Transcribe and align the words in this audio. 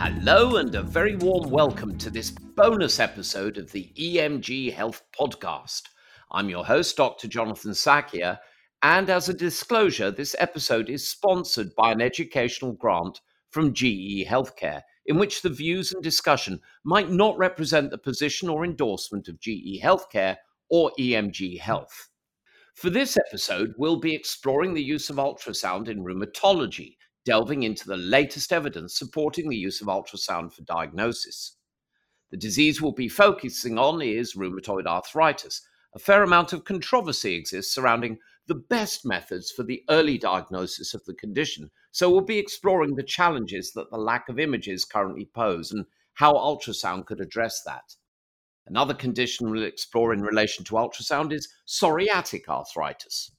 Hello, 0.00 0.58
and 0.58 0.72
a 0.76 0.82
very 0.84 1.16
warm 1.16 1.50
welcome 1.50 1.98
to 1.98 2.08
this 2.08 2.30
bonus 2.30 3.00
episode 3.00 3.58
of 3.58 3.72
the 3.72 3.92
EMG 3.98 4.72
Health 4.72 5.02
Podcast. 5.18 5.88
I'm 6.30 6.48
your 6.48 6.64
host, 6.64 6.96
Dr. 6.96 7.26
Jonathan 7.26 7.72
Sackier, 7.72 8.38
and 8.84 9.10
as 9.10 9.28
a 9.28 9.34
disclosure, 9.34 10.12
this 10.12 10.36
episode 10.38 10.88
is 10.88 11.10
sponsored 11.10 11.74
by 11.74 11.90
an 11.90 12.00
educational 12.00 12.74
grant 12.74 13.20
from 13.50 13.74
GE 13.74 14.24
Healthcare, 14.24 14.82
in 15.06 15.18
which 15.18 15.42
the 15.42 15.50
views 15.50 15.92
and 15.92 16.00
discussion 16.00 16.60
might 16.84 17.10
not 17.10 17.36
represent 17.36 17.90
the 17.90 17.98
position 17.98 18.48
or 18.48 18.64
endorsement 18.64 19.26
of 19.26 19.40
GE 19.40 19.82
Healthcare 19.82 20.36
or 20.70 20.92
EMG 20.96 21.58
Health. 21.58 22.08
For 22.76 22.88
this 22.88 23.18
episode, 23.26 23.74
we'll 23.76 23.98
be 23.98 24.14
exploring 24.14 24.74
the 24.74 24.80
use 24.80 25.10
of 25.10 25.16
ultrasound 25.16 25.88
in 25.88 26.04
rheumatology 26.04 26.97
delving 27.28 27.62
into 27.62 27.86
the 27.86 27.94
latest 27.98 28.54
evidence 28.54 28.98
supporting 28.98 29.50
the 29.50 29.56
use 29.56 29.82
of 29.82 29.86
ultrasound 29.86 30.50
for 30.50 30.62
diagnosis. 30.62 31.56
The 32.30 32.38
disease 32.38 32.80
we'll 32.80 32.92
be 32.92 33.10
focusing 33.10 33.78
on 33.78 34.00
is 34.00 34.32
rheumatoid 34.34 34.86
arthritis. 34.86 35.60
A 35.94 35.98
fair 35.98 36.22
amount 36.22 36.54
of 36.54 36.64
controversy 36.64 37.34
exists 37.34 37.74
surrounding 37.74 38.16
the 38.46 38.54
best 38.54 39.04
methods 39.04 39.50
for 39.50 39.62
the 39.62 39.84
early 39.90 40.16
diagnosis 40.16 40.94
of 40.94 41.04
the 41.04 41.12
condition, 41.12 41.70
so 41.92 42.08
we'll 42.08 42.22
be 42.22 42.38
exploring 42.38 42.94
the 42.94 43.02
challenges 43.02 43.72
that 43.74 43.90
the 43.90 43.98
lack 43.98 44.30
of 44.30 44.38
images 44.38 44.86
currently 44.86 45.28
pose 45.34 45.70
and 45.70 45.84
how 46.14 46.32
ultrasound 46.32 47.04
could 47.04 47.20
address 47.20 47.62
that. 47.64 47.94
Another 48.66 48.94
condition 48.94 49.50
we'll 49.50 49.64
explore 49.64 50.14
in 50.14 50.22
relation 50.22 50.64
to 50.64 50.76
ultrasound 50.76 51.34
is 51.34 51.46
psoriatic 51.66 52.48
arthritis. 52.48 53.32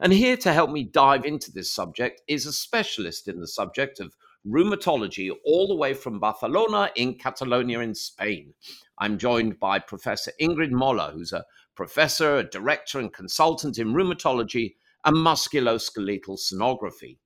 And 0.00 0.12
here 0.12 0.36
to 0.38 0.52
help 0.52 0.70
me 0.70 0.84
dive 0.84 1.24
into 1.24 1.52
this 1.52 1.70
subject 1.70 2.22
is 2.26 2.46
a 2.46 2.52
specialist 2.52 3.28
in 3.28 3.40
the 3.40 3.46
subject 3.46 4.00
of 4.00 4.14
rheumatology, 4.46 5.30
all 5.44 5.68
the 5.68 5.76
way 5.76 5.94
from 5.94 6.20
Barcelona 6.20 6.90
in 6.96 7.14
Catalonia 7.14 7.80
in 7.80 7.94
Spain. 7.94 8.52
I'm 8.98 9.18
joined 9.18 9.58
by 9.60 9.78
Professor 9.78 10.32
Ingrid 10.40 10.70
Moller, 10.70 11.12
who's 11.12 11.32
a 11.32 11.44
professor, 11.76 12.36
a 12.36 12.44
director, 12.44 12.98
and 12.98 13.12
consultant 13.12 13.78
in 13.78 13.94
rheumatology 13.94 14.74
and 15.04 15.16
musculoskeletal 15.16 16.38
sonography. 16.38 17.18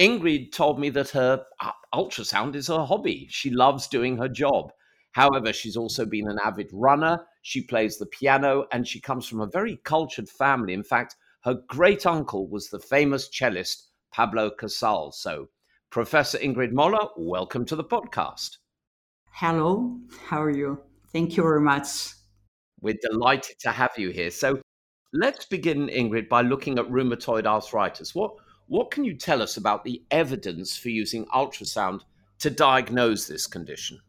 Ingrid 0.00 0.52
told 0.52 0.78
me 0.78 0.90
that 0.90 1.10
her 1.10 1.44
uh, 1.60 1.70
ultrasound 1.94 2.54
is 2.54 2.68
her 2.68 2.84
hobby. 2.84 3.26
She 3.30 3.50
loves 3.50 3.86
doing 3.86 4.16
her 4.18 4.28
job. 4.28 4.72
However, 5.12 5.52
she's 5.52 5.76
also 5.76 6.04
been 6.04 6.28
an 6.28 6.38
avid 6.44 6.68
runner. 6.72 7.24
She 7.42 7.62
plays 7.62 7.96
the 7.96 8.06
piano 8.06 8.66
and 8.72 8.86
she 8.86 9.00
comes 9.00 9.26
from 9.26 9.40
a 9.40 9.46
very 9.46 9.78
cultured 9.84 10.28
family. 10.28 10.74
In 10.74 10.84
fact, 10.84 11.16
her 11.46 11.62
great 11.68 12.04
uncle 12.06 12.48
was 12.48 12.68
the 12.68 12.78
famous 12.80 13.28
cellist 13.32 13.92
Pablo 14.12 14.50
Casals. 14.50 15.20
So, 15.20 15.46
Professor 15.90 16.38
Ingrid 16.38 16.72
Moller, 16.72 17.06
welcome 17.16 17.64
to 17.66 17.76
the 17.76 17.84
podcast. 17.84 18.56
Hello, 19.30 19.96
how 20.26 20.42
are 20.42 20.50
you? 20.50 20.80
Thank 21.12 21.36
you 21.36 21.44
very 21.44 21.60
much. 21.60 21.86
We're 22.80 22.98
delighted 23.00 23.60
to 23.60 23.70
have 23.70 23.92
you 23.96 24.10
here. 24.10 24.32
So, 24.32 24.60
let's 25.12 25.46
begin, 25.46 25.86
Ingrid, 25.86 26.28
by 26.28 26.42
looking 26.42 26.80
at 26.80 26.90
rheumatoid 26.90 27.46
arthritis. 27.46 28.12
What, 28.12 28.32
what 28.66 28.90
can 28.90 29.04
you 29.04 29.16
tell 29.16 29.40
us 29.40 29.56
about 29.56 29.84
the 29.84 30.02
evidence 30.10 30.76
for 30.76 30.88
using 30.88 31.26
ultrasound 31.26 32.00
to 32.40 32.50
diagnose 32.50 33.28
this 33.28 33.46
condition? 33.46 34.00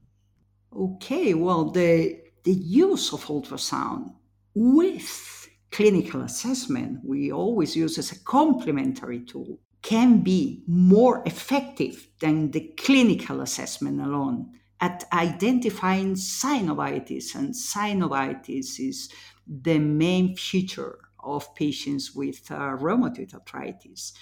Okay, 0.76 1.36
well, 1.36 1.70
the, 1.70 2.20
the 2.46 2.54
use 2.54 3.14
of 3.14 3.26
ultrasound 3.26 4.12
with 4.56 5.37
clinical 5.72 6.22
assessment, 6.22 7.00
we 7.04 7.32
always 7.32 7.76
use 7.76 7.98
as 7.98 8.12
a 8.12 8.20
complementary 8.24 9.20
tool, 9.20 9.60
can 9.82 10.22
be 10.22 10.64
more 10.68 11.24
effective 11.26 12.08
than 12.20 12.52
the 12.52 12.74
clinical 12.78 13.42
assessment 13.42 14.02
alone 14.02 14.52
at 14.82 15.04
identifying 15.14 16.14
synovitis. 16.16 17.36
And 17.36 17.54
synovitis 17.54 18.80
is 18.80 19.10
the 19.48 19.80
main 19.80 20.36
feature 20.36 21.00
of 21.24 21.54
patients 21.56 22.16
with 22.16 22.50
uh, 22.52 22.76
rheumatoid 22.78 23.34
arthritis, 23.34 24.14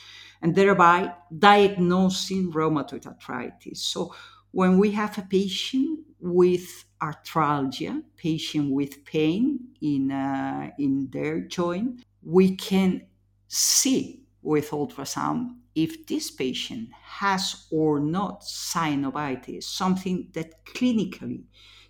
and 0.41 0.55
thereby 0.55 1.13
diagnosing 1.37 2.51
rheumatoid 2.51 3.05
arthritis. 3.05 3.81
So, 3.81 4.13
when 4.55 4.77
we 4.77 4.91
have 4.91 5.17
a 5.17 5.21
patient 5.21 5.99
with 6.17 6.85
arthralgia, 7.01 8.01
patient 8.15 8.71
with 8.71 9.03
pain 9.03 9.59
in, 9.81 10.09
uh, 10.09 10.69
in 10.79 11.09
their 11.11 11.41
joint, 11.41 12.01
we 12.23 12.55
can 12.55 13.05
see 13.49 14.23
with 14.41 14.69
ultrasound 14.69 15.49
if 15.75 16.07
this 16.07 16.31
patient 16.31 16.87
has 17.03 17.65
or 17.69 17.99
not 17.99 18.43
synovitis, 18.43 19.63
something 19.63 20.29
that 20.31 20.63
clinically 20.63 21.43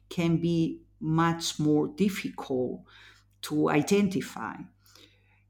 can 0.10 0.38
be 0.38 0.82
much 1.00 1.60
more 1.60 1.90
difficult 1.90 2.82
to 3.44 3.70
identify. 3.70 4.56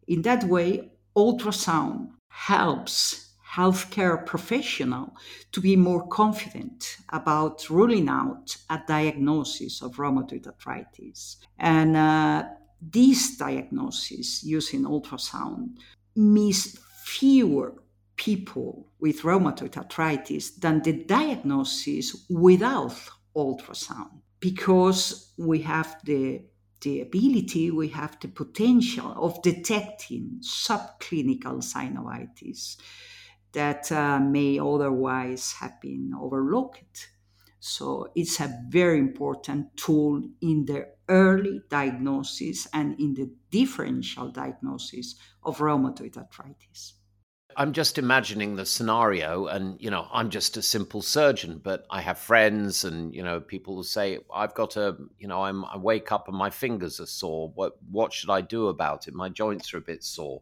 In 0.06 0.22
that 0.24 0.44
way, 0.44 0.92
ultrasound 1.16 2.10
helps 2.28 3.25
healthcare 3.56 4.26
professional 4.26 5.16
to 5.52 5.62
be 5.62 5.76
more 5.76 6.08
confident 6.08 6.98
about 7.10 7.70
ruling 7.70 8.10
out 8.10 8.58
a 8.70 8.80
diagnosis 8.88 9.82
of 9.82 9.96
rheumatoid 9.96 10.46
arthritis. 10.48 11.38
And 11.58 11.96
uh, 11.96 12.44
this 12.82 13.38
diagnosis 13.38 14.44
using 14.44 14.84
ultrasound 14.84 15.78
means 16.16 16.78
fewer 17.04 17.74
people 18.18 18.88
with 19.00 19.22
rheumatoid 19.22 19.78
arthritis 19.78 20.52
than 20.52 20.82
the 20.82 21.04
diagnosis 21.04 22.26
without 22.30 22.98
ultrasound 23.36 24.22
because 24.40 25.34
we 25.38 25.60
have 25.62 25.98
the 26.04 26.42
the 26.82 27.02
ability, 27.02 27.72
we 27.72 27.88
have 27.88 28.16
the 28.20 28.28
potential 28.28 29.12
of 29.18 29.42
detecting 29.42 30.40
subclinical 30.42 31.58
synovitis 31.64 32.78
that 33.56 33.92
uh, 33.92 34.20
may 34.20 34.60
otherwise 34.60 35.54
have 35.54 35.82
been 35.82 36.14
overlooked. 36.20 37.10
So 37.60 38.10
it's 38.16 38.40
a 38.40 38.62
very 38.70 39.00
important 39.00 39.76
tool 39.76 40.22
in 40.42 40.66
the 40.66 40.90
early 41.10 41.62
diagnosis 41.70 42.68
and 42.74 43.00
in 43.00 43.16
the 43.16 43.32
differential 43.50 44.30
diagnosis 44.30 45.16
of 45.42 45.58
rheumatoid 45.58 46.16
arthritis. 46.16 46.94
I'm 47.58 47.72
just 47.72 47.98
imagining 47.98 48.56
the 48.56 48.66
scenario, 48.66 49.48
and 49.48 49.82
you 49.82 49.90
know, 49.90 50.08
I'm 50.12 50.30
just 50.30 50.58
a 50.58 50.62
simple 50.62 51.02
surgeon, 51.02 51.62
but 51.64 51.86
I 51.90 52.02
have 52.02 52.20
friends, 52.20 52.84
and 52.84 53.16
you 53.16 53.24
know, 53.24 53.40
people 53.40 53.78
will 53.78 53.84
say, 53.84 54.20
"I've 54.34 54.54
got 54.54 54.76
a, 54.76 54.98
you 55.18 55.28
know, 55.30 55.42
I'm, 55.44 55.64
I 55.66 55.78
wake 55.78 56.12
up 56.12 56.28
and 56.28 56.38
my 56.38 56.50
fingers 56.50 57.00
are 57.00 57.06
sore. 57.06 57.52
What, 57.56 57.78
what 57.90 58.12
should 58.12 58.30
I 58.30 58.42
do 58.42 58.68
about 58.68 59.08
it? 59.08 59.14
My 59.14 59.30
joints 59.30 59.74
are 59.74 59.78
a 59.78 59.82
bit 59.82 60.04
sore," 60.04 60.42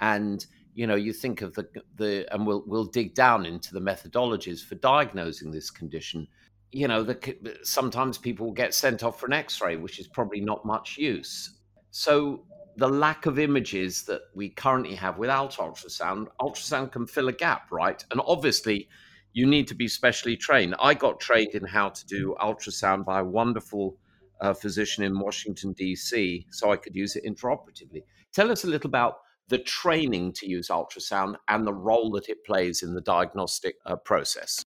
and 0.00 0.44
you 0.74 0.86
know 0.86 0.96
you 0.96 1.12
think 1.12 1.40
of 1.40 1.54
the 1.54 1.66
the 1.96 2.26
and 2.32 2.46
we'll 2.46 2.64
we'll 2.66 2.84
dig 2.84 3.14
down 3.14 3.46
into 3.46 3.72
the 3.72 3.80
methodologies 3.80 4.62
for 4.62 4.74
diagnosing 4.76 5.50
this 5.50 5.70
condition. 5.70 6.26
You 6.72 6.88
know 6.88 7.02
the, 7.02 7.58
sometimes 7.62 8.18
people 8.18 8.50
get 8.50 8.74
sent 8.74 9.04
off 9.04 9.20
for 9.20 9.26
an 9.26 9.32
x-ray 9.32 9.76
which 9.76 10.00
is 10.00 10.08
probably 10.08 10.40
not 10.40 10.64
much 10.64 10.98
use. 10.98 11.58
So 11.90 12.44
the 12.76 12.88
lack 12.88 13.26
of 13.26 13.38
images 13.38 14.02
that 14.02 14.22
we 14.34 14.48
currently 14.48 14.96
have 14.96 15.16
without 15.16 15.52
ultrasound 15.52 16.26
ultrasound 16.40 16.90
can 16.90 17.06
fill 17.06 17.28
a 17.28 17.32
gap 17.32 17.70
right? 17.70 18.04
And 18.10 18.20
obviously 18.26 18.88
you 19.32 19.46
need 19.46 19.68
to 19.68 19.74
be 19.74 19.88
specially 19.88 20.36
trained. 20.36 20.74
I 20.80 20.94
got 20.94 21.20
trained 21.20 21.54
in 21.54 21.64
how 21.64 21.88
to 21.90 22.06
do 22.06 22.36
ultrasound 22.40 23.04
by 23.04 23.20
a 23.20 23.24
wonderful 23.24 23.96
uh, 24.40 24.52
physician 24.52 25.04
in 25.04 25.16
washington 25.16 25.72
d.c 25.74 26.44
so 26.50 26.72
i 26.72 26.76
could 26.76 26.96
use 26.96 27.14
it 27.14 27.24
intraoperatively. 27.24 28.02
Tell 28.32 28.50
us 28.50 28.64
a 28.64 28.66
little 28.66 28.88
about 28.88 29.18
the 29.48 29.58
training 29.58 30.32
to 30.32 30.48
use 30.48 30.68
ultrasound 30.68 31.36
and 31.48 31.66
the 31.66 31.74
role 31.74 32.10
that 32.12 32.28
it 32.28 32.44
plays 32.44 32.82
in 32.82 32.94
the 32.94 33.00
diagnostic 33.00 33.76
uh, 33.86 33.96
process? 33.96 34.64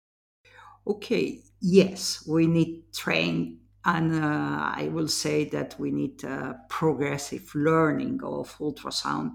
Okay, 0.86 1.42
yes, 1.60 2.26
we 2.26 2.46
need 2.46 2.92
train, 2.94 3.60
and 3.84 4.14
uh, 4.14 4.72
I 4.74 4.88
will 4.92 5.08
say 5.08 5.44
that 5.50 5.76
we 5.78 5.90
need 5.90 6.24
uh, 6.24 6.54
progressive 6.68 7.54
learning 7.54 8.20
of 8.22 8.56
ultrasound 8.58 9.32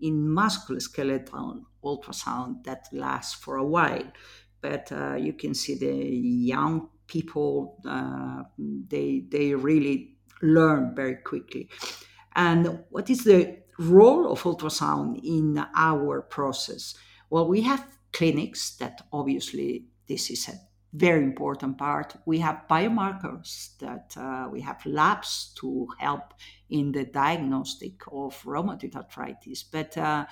in 0.00 0.26
musculoskeletal 0.26 1.62
ultrasound 1.82 2.64
that 2.64 2.88
lasts 2.92 3.34
for 3.34 3.56
a 3.56 3.64
while. 3.64 4.12
But 4.60 4.92
uh, 4.92 5.14
you 5.14 5.32
can 5.32 5.54
see 5.54 5.76
the 5.76 5.94
young 5.94 6.88
people; 7.06 7.80
uh, 7.88 8.42
they 8.58 9.24
they 9.28 9.54
really 9.54 10.16
learn 10.42 10.94
very 10.94 11.16
quickly. 11.16 11.70
And 12.34 12.84
what 12.90 13.10
is 13.10 13.24
the 13.24 13.61
role 13.78 14.30
of 14.30 14.42
ultrasound 14.42 15.20
in 15.24 15.64
our 15.74 16.22
process? 16.22 16.94
Well, 17.30 17.48
we 17.48 17.62
have 17.62 17.86
clinics 18.12 18.76
that 18.76 19.06
obviously 19.12 19.86
this 20.06 20.30
is 20.30 20.48
a 20.48 20.60
very 20.92 21.22
important 21.22 21.78
part. 21.78 22.16
We 22.26 22.38
have 22.40 22.64
biomarkers 22.68 23.78
that 23.78 24.14
uh, 24.16 24.48
we 24.50 24.60
have 24.60 24.84
labs 24.84 25.54
to 25.60 25.88
help 25.98 26.34
in 26.68 26.92
the 26.92 27.04
diagnostic 27.04 28.02
of 28.12 28.40
rheumatoid 28.42 28.94
arthritis. 28.94 29.62
But 29.62 29.96
uh, 29.96 30.26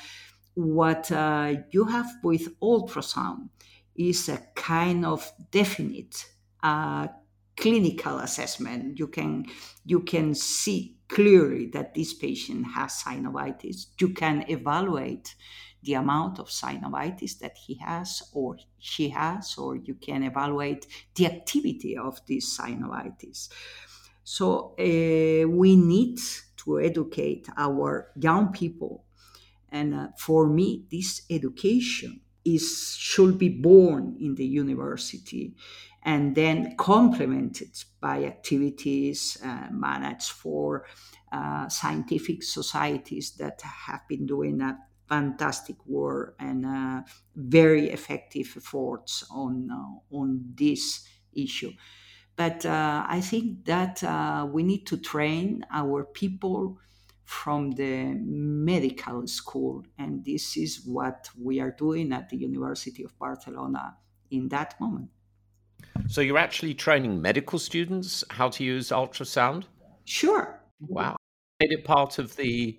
what 0.55 1.11
uh, 1.11 1.55
you 1.71 1.85
have 1.85 2.11
with 2.23 2.59
ultrasound 2.61 3.49
is 3.97 4.29
a 4.29 4.43
kind 4.55 5.07
of 5.07 5.31
definite 5.51 6.27
uh, 6.63 7.09
clinical 7.57 8.19
assessment. 8.19 8.99
You 8.99 9.09
can 9.09 9.47
you 9.85 10.01
can 10.01 10.35
see 10.35 10.97
clearly 11.11 11.67
that 11.67 11.95
this 11.95 12.15
patient 12.15 12.67
has 12.75 13.03
synovitis. 13.03 13.87
You 14.01 14.11
can 14.11 14.45
evaluate 14.49 15.35
the 15.83 15.95
amount 15.95 16.39
of 16.39 16.49
synovitis 16.49 17.39
that 17.39 17.57
he 17.57 17.75
has 17.75 18.23
or 18.33 18.57
she 18.79 19.09
has, 19.11 19.57
or 19.59 19.77
you 19.77 19.95
can 19.95 20.23
evaluate 20.23 20.87
the 21.15 21.27
activity 21.27 21.97
of 21.97 22.21
this 22.27 22.59
synovitis. 22.59 23.49
So 24.23 24.75
uh, 24.79 25.49
we 25.49 25.77
need 25.77 26.19
to 26.59 26.81
educate 26.81 27.49
our 27.57 28.13
young 28.17 28.53
people, 28.53 29.05
and 29.71 29.95
uh, 29.95 30.09
for 30.19 30.47
me, 30.49 30.85
this 30.91 31.23
education 31.31 32.21
is 32.45 32.97
should 32.99 33.39
be 33.39 33.49
born 33.49 34.17
in 34.21 34.35
the 34.35 34.47
university 34.47 35.55
and 36.03 36.35
then 36.35 36.77
complemented 36.77 37.85
by 38.01 38.25
activities 38.25 39.37
uh, 39.45 39.69
managed 39.71 40.31
for 40.31 40.87
uh, 41.33 41.69
scientific 41.69 42.43
societies 42.43 43.33
that 43.33 43.61
have 43.63 44.01
been 44.09 44.27
doing 44.27 44.61
a 44.61 44.79
fantastic 45.09 45.77
work 45.87 46.37
and 46.39 46.65
uh, 46.65 47.03
very 47.35 47.91
effective 47.91 48.55
efforts 48.57 49.25
on 49.31 49.69
uh, 49.71 50.17
on 50.17 50.55
this 50.55 51.07
issue. 51.33 51.73
But 52.37 52.65
uh, 52.65 53.05
I 53.07 53.21
think 53.21 53.67
that 53.67 54.03
uh, 54.03 54.49
we 54.51 54.63
need 54.63 54.87
to 54.87 54.97
train 54.97 55.67
our 55.71 56.05
people 56.05 56.79
from 57.25 57.73
the 57.73 58.15
medical 58.15 59.27
school, 59.27 59.85
and 59.99 60.25
this 60.25 60.57
is 60.57 60.85
what 60.85 61.29
we 61.39 61.61
are 61.61 61.71
doing 61.71 62.13
at 62.13 62.29
the 62.31 62.37
University 62.39 63.05
of 63.05 63.17
Barcelona 63.19 63.97
in 64.31 64.49
that 64.49 64.81
moment. 64.81 65.11
So 66.09 66.21
you're 66.21 66.39
actually 66.39 66.75
training 66.75 67.21
medical 67.21 67.59
students 67.59 68.25
how 68.31 68.49
to 68.51 68.65
use 68.65 68.89
ultrasound? 68.91 69.65
Sure. 70.05 70.61
Wow. 70.81 71.17
Made 71.61 71.73
it 71.73 71.85
part 71.85 72.19
of 72.19 72.37
the 72.37 72.79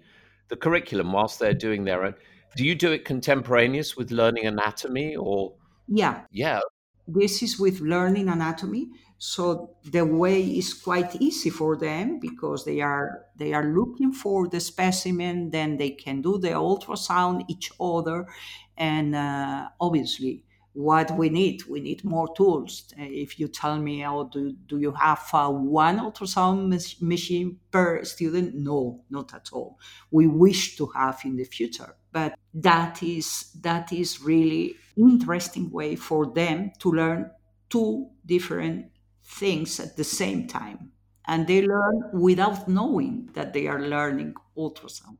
the 0.49 0.57
curriculum 0.57 1.13
whilst 1.13 1.39
they're 1.39 1.53
doing 1.53 1.85
their 1.85 2.03
own. 2.03 2.15
Do 2.57 2.65
you 2.65 2.75
do 2.75 2.91
it 2.91 3.05
contemporaneous 3.05 3.95
with 3.95 4.11
learning 4.11 4.45
anatomy 4.45 5.15
or 5.15 5.53
Yeah. 5.87 6.21
Yeah. 6.31 6.59
This 7.07 7.41
is 7.41 7.59
with 7.59 7.79
learning 7.79 8.27
anatomy. 8.27 8.89
So 9.17 9.75
the 9.83 10.03
way 10.03 10.41
is 10.41 10.73
quite 10.73 11.15
easy 11.21 11.51
for 11.51 11.77
them 11.77 12.19
because 12.19 12.65
they 12.65 12.81
are 12.81 13.25
they 13.37 13.53
are 13.53 13.65
looking 13.65 14.11
for 14.11 14.47
the 14.47 14.59
specimen, 14.59 15.51
then 15.51 15.77
they 15.77 15.91
can 15.91 16.21
do 16.21 16.39
the 16.39 16.49
ultrasound 16.49 17.45
each 17.47 17.71
other, 17.79 18.25
and 18.77 19.15
uh, 19.15 19.69
obviously 19.79 20.43
what 20.73 21.12
we 21.18 21.29
need. 21.29 21.63
We 21.65 21.81
need 21.81 22.03
more 22.03 22.33
tools. 22.35 22.94
If 22.97 23.39
you 23.39 23.47
tell 23.47 23.77
me, 23.77 24.06
oh, 24.06 24.29
do, 24.31 24.53
do 24.68 24.79
you 24.79 24.91
have 24.94 25.23
uh, 25.33 25.50
one 25.50 26.00
ultrasound 26.00 26.69
machine 27.01 27.59
per 27.71 28.03
student? 28.03 28.56
No, 28.56 29.03
not 29.09 29.33
at 29.33 29.50
all. 29.51 29.79
We 30.12 30.27
wish 30.27 30.77
to 30.77 30.88
have 30.88 31.21
in 31.25 31.35
the 31.35 31.44
future, 31.44 31.95
but 32.12 32.35
that 32.53 33.03
is 33.03 33.51
that 33.62 33.91
is 33.91 34.21
really 34.21 34.75
interesting 34.97 35.71
way 35.71 35.95
for 35.95 36.25
them 36.27 36.71
to 36.79 36.91
learn 36.91 37.31
two 37.69 38.09
different 38.25 38.88
things 39.24 39.79
at 39.79 39.95
the 39.95 40.03
same 40.03 40.47
time, 40.47 40.91
and 41.25 41.47
they 41.47 41.62
learn 41.62 42.03
without 42.13 42.67
knowing 42.67 43.29
that 43.33 43.53
they 43.53 43.67
are 43.67 43.81
learning 43.81 44.33
ultrasound. 44.57 45.17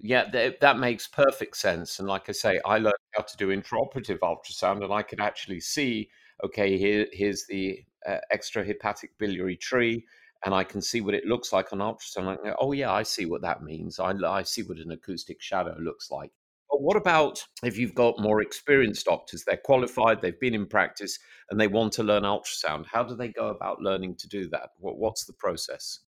Yeah, 0.00 0.24
th- 0.30 0.58
that 0.60 0.78
makes 0.78 1.06
perfect 1.06 1.56
sense. 1.56 1.98
And 1.98 2.08
like 2.08 2.28
I 2.28 2.32
say, 2.32 2.60
I 2.64 2.78
learned 2.78 2.94
to 3.26 3.36
do 3.36 3.48
intraoperative 3.48 4.18
ultrasound, 4.20 4.84
and 4.84 4.92
I 4.92 5.02
could 5.02 5.20
actually 5.20 5.60
see, 5.60 6.08
okay, 6.44 6.78
here, 6.78 7.06
here's 7.12 7.46
the 7.46 7.84
uh, 8.06 8.18
extrahepatic 8.32 9.10
biliary 9.18 9.56
tree, 9.56 10.04
and 10.44 10.54
I 10.54 10.64
can 10.64 10.80
see 10.80 11.00
what 11.00 11.14
it 11.14 11.26
looks 11.26 11.52
like 11.52 11.72
on 11.72 11.80
ultrasound. 11.80 12.38
Oh, 12.60 12.72
yeah, 12.72 12.92
I 12.92 13.02
see 13.02 13.26
what 13.26 13.42
that 13.42 13.62
means. 13.62 13.98
I, 13.98 14.12
I 14.12 14.42
see 14.42 14.62
what 14.62 14.78
an 14.78 14.92
acoustic 14.92 15.42
shadow 15.42 15.76
looks 15.80 16.10
like. 16.10 16.30
But 16.70 16.82
what 16.82 16.96
about 16.96 17.42
if 17.62 17.78
you've 17.78 17.94
got 17.94 18.20
more 18.20 18.42
experienced 18.42 19.06
doctors? 19.06 19.42
They're 19.44 19.56
qualified, 19.56 20.20
they've 20.20 20.38
been 20.38 20.54
in 20.54 20.66
practice, 20.66 21.18
and 21.50 21.58
they 21.58 21.66
want 21.66 21.92
to 21.94 22.02
learn 22.02 22.24
ultrasound. 22.24 22.86
How 22.86 23.02
do 23.02 23.16
they 23.16 23.28
go 23.28 23.48
about 23.48 23.80
learning 23.80 24.16
to 24.16 24.28
do 24.28 24.48
that? 24.50 24.70
What, 24.78 24.98
what's 24.98 25.24
the 25.24 25.32
process? 25.32 26.00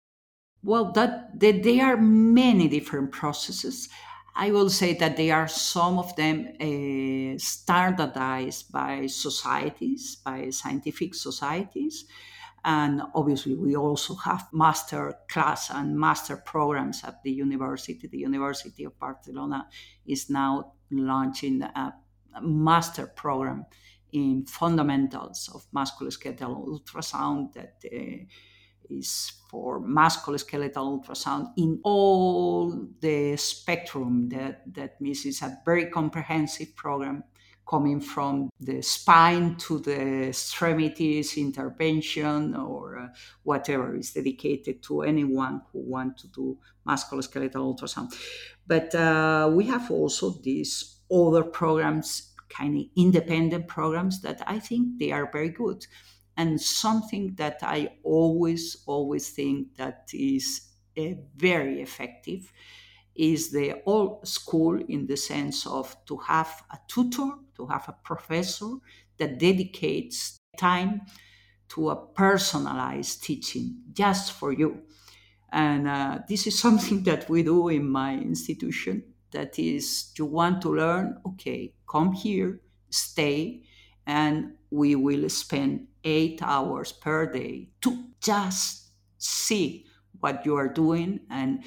Well, 0.62 0.90
that, 0.92 1.38
that 1.38 1.62
there 1.62 1.86
are 1.86 1.96
many 1.96 2.66
different 2.66 3.12
processes. 3.12 3.88
I 4.40 4.52
will 4.52 4.70
say 4.70 4.94
that 4.94 5.16
there 5.16 5.34
are 5.34 5.48
some 5.48 5.98
of 5.98 6.14
them 6.14 6.46
uh, 6.60 7.36
standardized 7.38 8.70
by 8.70 9.08
societies, 9.08 10.14
by 10.24 10.50
scientific 10.50 11.16
societies. 11.16 12.04
And 12.64 13.02
obviously, 13.16 13.56
we 13.56 13.74
also 13.74 14.14
have 14.14 14.46
master 14.52 15.14
class 15.28 15.70
and 15.70 15.98
master 15.98 16.36
programs 16.36 17.02
at 17.02 17.20
the 17.24 17.32
university. 17.32 18.06
The 18.06 18.18
University 18.18 18.84
of 18.84 18.96
Barcelona 18.96 19.66
is 20.06 20.30
now 20.30 20.74
launching 20.92 21.62
a 21.62 21.94
master 22.40 23.08
program 23.08 23.66
in 24.12 24.46
fundamentals 24.46 25.50
of 25.52 25.66
musculoskeletal 25.74 26.68
ultrasound 26.68 27.54
that 27.54 27.74
uh, 27.92 28.24
is 28.90 29.32
for 29.50 29.80
musculoskeletal 29.80 30.74
ultrasound 30.74 31.52
in 31.56 31.80
all 31.82 32.88
the 33.00 33.36
spectrum. 33.36 34.28
That, 34.28 34.62
that 34.74 35.00
means 35.00 35.24
it's 35.24 35.42
a 35.42 35.58
very 35.64 35.86
comprehensive 35.86 36.74
program 36.76 37.24
coming 37.68 38.00
from 38.00 38.48
the 38.60 38.80
spine 38.80 39.54
to 39.56 39.78
the 39.78 40.28
extremities 40.28 41.36
intervention 41.36 42.54
or 42.56 42.98
uh, 42.98 43.08
whatever 43.42 43.94
is 43.94 44.12
dedicated 44.12 44.82
to 44.82 45.02
anyone 45.02 45.60
who 45.70 45.80
want 45.80 46.16
to 46.16 46.26
do 46.28 46.58
musculoskeletal 46.86 47.54
ultrasound. 47.56 48.14
But 48.66 48.94
uh, 48.94 49.50
we 49.52 49.66
have 49.66 49.90
also 49.90 50.30
these 50.30 51.00
other 51.12 51.42
programs, 51.42 52.34
kind 52.48 52.76
of 52.76 52.84
independent 52.96 53.68
programs 53.68 54.22
that 54.22 54.40
I 54.46 54.58
think 54.58 54.98
they 54.98 55.12
are 55.12 55.30
very 55.30 55.50
good. 55.50 55.86
And 56.38 56.60
something 56.60 57.34
that 57.34 57.58
I 57.62 57.90
always, 58.04 58.78
always 58.86 59.28
think 59.30 59.76
that 59.76 60.08
is 60.14 60.62
uh, 60.96 61.14
very 61.36 61.82
effective 61.82 62.52
is 63.16 63.50
the 63.50 63.82
old 63.84 64.26
school 64.26 64.80
in 64.88 65.06
the 65.06 65.16
sense 65.16 65.66
of 65.66 65.96
to 66.06 66.16
have 66.18 66.62
a 66.70 66.78
tutor, 66.86 67.30
to 67.56 67.66
have 67.66 67.88
a 67.88 67.96
professor 68.04 68.76
that 69.18 69.38
dedicates 69.38 70.38
time 70.56 71.02
to 71.70 71.90
a 71.90 71.96
personalized 71.96 73.22
teaching 73.24 73.78
just 73.92 74.32
for 74.32 74.52
you. 74.52 74.82
And 75.52 75.88
uh, 75.88 76.20
this 76.28 76.46
is 76.46 76.58
something 76.66 77.02
that 77.02 77.28
we 77.28 77.42
do 77.42 77.68
in 77.68 77.88
my 77.88 78.14
institution. 78.14 79.02
That 79.32 79.58
is, 79.58 80.12
you 80.16 80.24
want 80.24 80.62
to 80.62 80.74
learn, 80.74 81.20
okay, 81.26 81.74
come 81.86 82.12
here, 82.12 82.60
stay, 82.88 83.62
and 84.06 84.54
we 84.70 84.94
will 84.94 85.28
spend 85.28 85.88
eight 86.08 86.40
hours 86.42 86.92
per 86.92 87.30
day 87.30 87.68
to 87.82 88.04
just 88.20 88.90
see 89.18 89.84
what 90.20 90.44
you 90.44 90.56
are 90.56 90.68
doing 90.68 91.20
and 91.30 91.62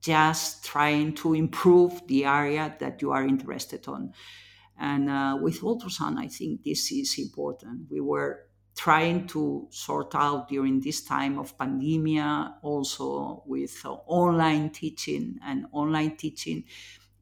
just 0.00 0.64
trying 0.64 1.14
to 1.14 1.34
improve 1.34 2.06
the 2.06 2.24
area 2.24 2.74
that 2.78 3.02
you 3.02 3.10
are 3.10 3.26
interested 3.26 3.88
on. 3.88 4.12
And 4.78 5.08
uh, 5.08 5.38
with 5.40 5.62
ultrasound, 5.62 6.18
I 6.18 6.28
think 6.28 6.62
this 6.62 6.92
is 6.92 7.18
important. 7.18 7.90
We 7.90 8.00
were 8.00 8.46
trying 8.76 9.26
to 9.28 9.66
sort 9.70 10.14
out 10.14 10.48
during 10.48 10.80
this 10.80 11.02
time 11.02 11.38
of 11.38 11.56
pandemia, 11.56 12.54
also 12.62 13.42
with 13.46 13.74
uh, 13.84 13.92
online 14.06 14.70
teaching 14.70 15.38
and 15.42 15.66
online 15.72 16.16
teaching 16.16 16.64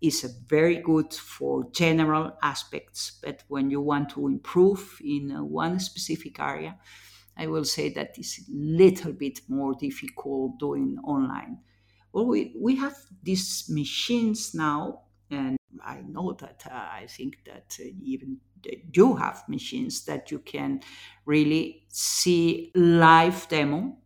is 0.01 0.23
very 0.47 0.77
good 0.77 1.13
for 1.15 1.71
general 1.73 2.37
aspects, 2.43 3.19
but 3.23 3.45
when 3.49 3.71
you 3.71 3.81
want 3.81 4.11
to 4.11 4.27
improve 4.27 5.01
in 5.05 5.33
uh, 5.33 5.43
one 5.43 5.81
specific 5.81 6.39
area, 6.41 6.77
I 7.37 7.47
will 7.47 7.65
say 7.65 7.89
that 7.95 8.17
it's 8.17 8.39
a 8.39 8.43
little 8.53 9.13
bit 9.13 9.41
more 9.49 9.75
difficult 9.75 10.59
doing 10.59 10.99
online. 11.05 11.59
Well, 12.13 12.27
we, 12.27 12.55
we 12.57 12.77
have 12.77 12.97
these 13.23 13.67
machines 13.69 14.55
now, 14.55 15.01
and 15.31 15.57
I 15.85 16.03
know 16.03 16.33
that 16.35 16.63
uh, 16.71 16.75
I 16.75 17.07
think 17.09 17.39
that 17.47 17.77
uh, 17.81 17.85
even 18.03 18.39
you 18.93 19.17
have 19.17 19.43
machines 19.49 20.05
that 20.05 20.31
you 20.31 20.39
can 20.39 20.81
really 21.27 21.85
see 21.89 22.71
live 22.75 23.47
demo 23.49 23.99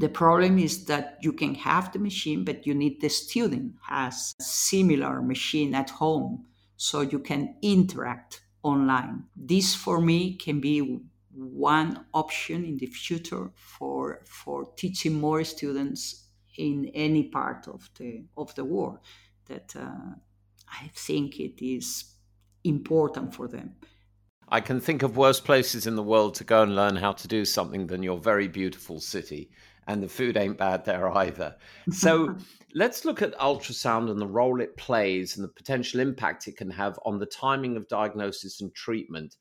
the 0.00 0.08
problem 0.08 0.58
is 0.58 0.84
that 0.86 1.18
you 1.20 1.32
can 1.32 1.54
have 1.54 1.92
the 1.92 1.98
machine, 1.98 2.44
but 2.44 2.66
you 2.66 2.74
need 2.74 3.00
the 3.00 3.08
student 3.08 3.74
has 3.82 4.34
similar 4.40 5.22
machine 5.22 5.74
at 5.74 5.90
home 5.90 6.46
so 6.76 7.00
you 7.00 7.18
can 7.18 7.56
interact 7.62 8.42
online. 8.62 9.24
This 9.36 9.74
for 9.74 10.00
me 10.00 10.34
can 10.34 10.60
be 10.60 11.00
one 11.34 12.04
option 12.14 12.64
in 12.64 12.78
the 12.78 12.86
future 12.86 13.50
for 13.54 14.20
for 14.24 14.66
teaching 14.76 15.14
more 15.20 15.44
students 15.44 16.28
in 16.56 16.90
any 16.94 17.24
part 17.24 17.66
of 17.68 17.90
the 17.98 18.24
of 18.36 18.54
the 18.54 18.64
world 18.64 18.98
that 19.46 19.74
uh, 19.76 20.14
I 20.68 20.90
think 20.94 21.40
it 21.40 21.64
is 21.64 22.04
important 22.62 23.34
for 23.34 23.48
them. 23.48 23.74
I 24.48 24.60
can 24.60 24.80
think 24.80 25.02
of 25.02 25.16
worse 25.16 25.40
places 25.40 25.86
in 25.86 25.96
the 25.96 26.02
world 26.02 26.34
to 26.36 26.44
go 26.44 26.62
and 26.62 26.76
learn 26.76 26.96
how 26.96 27.12
to 27.12 27.28
do 27.28 27.44
something 27.44 27.86
than 27.86 28.02
your 28.02 28.18
very 28.18 28.48
beautiful 28.48 29.00
city. 29.00 29.50
And 29.86 30.02
the 30.02 30.08
food 30.08 30.36
ain't 30.36 30.58
bad 30.58 30.84
there 30.84 31.08
either. 31.16 31.56
So 31.90 32.36
let's 32.74 33.04
look 33.04 33.22
at 33.22 33.38
ultrasound 33.38 34.10
and 34.10 34.20
the 34.20 34.26
role 34.26 34.60
it 34.60 34.76
plays 34.76 35.36
and 35.36 35.44
the 35.44 35.52
potential 35.52 36.00
impact 36.00 36.48
it 36.48 36.56
can 36.56 36.70
have 36.70 36.98
on 37.04 37.18
the 37.18 37.26
timing 37.26 37.76
of 37.76 37.88
diagnosis 37.88 38.60
and 38.60 38.74
treatment. 38.74 39.36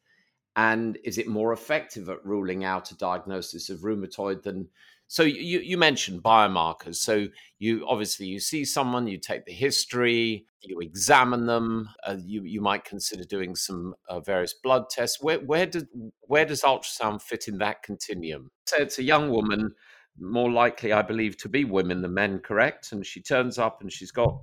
And 0.56 1.00
is 1.04 1.18
it 1.18 1.28
more 1.28 1.52
effective 1.52 2.10
at 2.10 2.24
ruling 2.24 2.64
out 2.64 2.92
a 2.92 2.98
diagnosis 2.98 3.70
of 3.70 3.80
rheumatoid 3.80 4.44
than 4.44 4.68
so 5.14 5.22
you, 5.22 5.60
you 5.60 5.78
mentioned 5.78 6.24
biomarkers. 6.24 6.96
So 6.96 7.28
you 7.60 7.86
obviously 7.88 8.26
you 8.26 8.40
see 8.40 8.66
someone, 8.66 9.06
you 9.06 9.20
take 9.20 9.46
the 9.46 9.54
history, 9.54 10.48
you 10.62 10.80
examine 10.80 11.46
them. 11.46 11.90
Uh, 12.04 12.18
you 12.26 12.44
you 12.44 12.62
might 12.62 12.84
consider 12.84 13.24
doing 13.24 13.56
some 13.56 13.94
uh, 14.10 14.22
various 14.22 14.56
blood 14.56 14.90
tests. 14.90 15.22
Where 15.22 15.40
where 15.40 15.68
does 15.68 15.86
where 16.22 16.46
does 16.46 16.64
ultrasound 16.64 17.22
fit 17.22 17.48
in 17.48 17.60
that 17.60 17.84
continuum? 17.84 18.50
So 18.66 18.78
it's 18.78 18.98
a 18.98 19.04
young 19.04 19.30
woman, 19.30 19.76
more 20.20 20.52
likely, 20.52 20.94
I 20.94 21.02
believe, 21.02 21.38
to 21.38 21.50
be 21.50 21.66
women 21.66 22.02
than 22.02 22.14
men. 22.14 22.40
Correct? 22.40 22.92
And 22.92 23.06
she 23.06 23.22
turns 23.22 23.58
up 23.58 23.82
and 23.82 23.92
she's 23.92 24.12
got 24.12 24.42